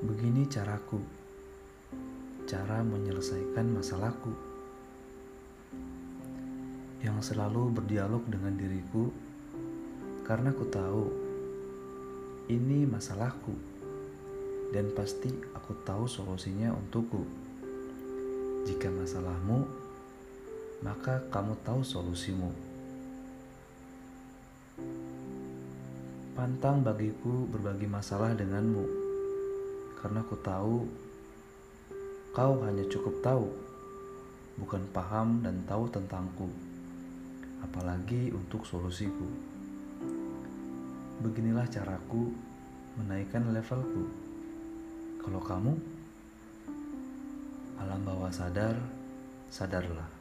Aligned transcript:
Begini 0.00 0.48
caraku, 0.48 0.96
cara 2.48 2.80
menyelesaikan 2.80 3.68
masalahku 3.68 4.32
yang 7.04 7.20
selalu 7.20 7.68
berdialog 7.68 8.24
dengan 8.24 8.56
diriku 8.56 9.12
karena 10.24 10.56
ku 10.56 10.64
tahu 10.72 11.04
ini 12.48 12.88
masalahku 12.88 13.52
dan 14.72 14.88
pasti 14.96 15.36
aku 15.52 15.76
tahu 15.84 16.08
solusinya 16.08 16.72
untukku. 16.72 17.20
Jika 18.64 18.88
masalahmu, 18.88 19.68
maka 20.80 21.28
kamu 21.28 21.60
tahu 21.60 21.84
solusimu. 21.84 22.48
Pantang 26.32 26.80
bagiku 26.80 27.44
berbagi 27.52 27.84
masalah 27.84 28.32
denganmu, 28.32 29.09
karena 30.00 30.24
ku 30.24 30.34
tahu 30.40 30.88
kau 32.32 32.56
hanya 32.64 32.82
cukup 32.88 33.20
tahu, 33.20 33.46
bukan 34.56 34.80
paham 34.96 35.44
dan 35.44 35.60
tahu 35.68 35.84
tentangku 35.92 36.48
apalagi 37.60 38.32
untuk 38.32 38.64
solusiku. 38.64 39.28
Beginilah 41.20 41.68
caraku 41.68 42.32
menaikkan 42.96 43.44
levelku. 43.52 44.08
Kalau 45.20 45.40
kamu 45.44 45.72
alam 47.76 48.00
bawah 48.04 48.32
sadar, 48.32 48.76
sadarlah. 49.52 50.19